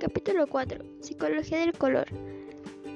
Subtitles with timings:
[0.00, 0.82] Capítulo 4.
[1.00, 2.06] Psicología del color.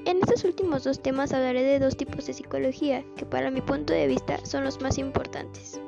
[0.06, 3.92] En estos últimos dos temas hablaré de dos tipos de psicología que para mi punto
[3.92, 5.78] de vista son los más importantes.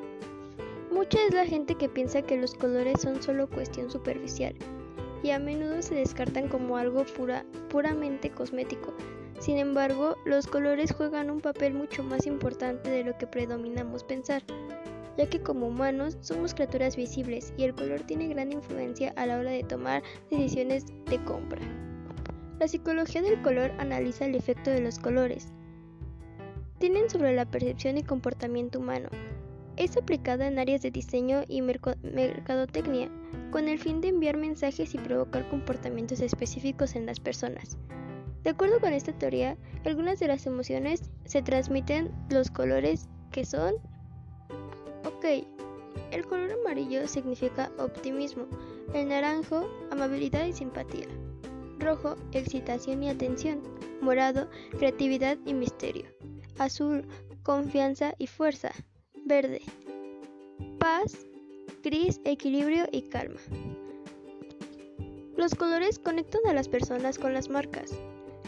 [0.93, 4.55] Mucha es la gente que piensa que los colores son solo cuestión superficial
[5.23, 8.93] y a menudo se descartan como algo pura, puramente cosmético.
[9.41, 14.43] Sin embargo, los colores juegan un papel mucho más importante de lo que predominamos pensar
[15.17, 19.39] ya que como humanos somos criaturas visibles y el color tiene gran influencia a la
[19.39, 21.61] hora de tomar decisiones de compra.
[22.59, 25.53] La psicología del color analiza el efecto de los colores.
[26.79, 29.09] Tienen sobre la percepción y comportamiento humano.
[29.77, 33.11] Es aplicada en áreas de diseño y mercadotecnia,
[33.51, 37.77] con el fin de enviar mensajes y provocar comportamientos específicos en las personas.
[38.43, 43.75] De acuerdo con esta teoría, algunas de las emociones se transmiten los colores que son
[45.27, 48.47] El color amarillo significa optimismo,
[48.95, 51.09] el naranjo, amabilidad y simpatía,
[51.81, 53.61] rojo, excitación y atención,
[54.01, 56.05] morado, creatividad y misterio,
[56.59, 57.05] azul,
[57.43, 58.71] confianza y fuerza,
[59.25, 59.63] verde,
[60.79, 61.27] paz,
[61.83, 63.41] gris, equilibrio y calma.
[65.37, 67.91] Los colores conectan a las personas con las marcas,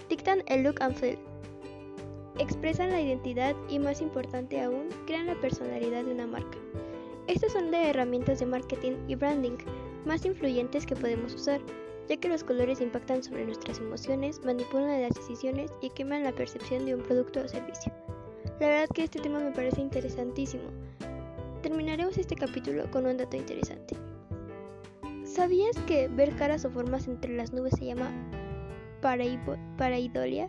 [0.08, 1.18] dictan el look and feel,
[2.38, 6.58] expresan la identidad y, más importante aún, crean la personalidad de una marca.
[7.26, 9.58] Estas son de herramientas de marketing y branding
[10.06, 11.60] más influyentes que podemos usar,
[12.08, 16.86] ya que los colores impactan sobre nuestras emociones, manipulan las decisiones y queman la percepción
[16.86, 17.92] de un producto o servicio.
[18.60, 20.64] La verdad que este tema me parece interesantísimo.
[21.62, 23.94] Terminaremos este capítulo con un dato interesante.
[25.24, 28.10] ¿Sabías que ver caras o formas entre las nubes se llama
[29.02, 30.48] paraidolia?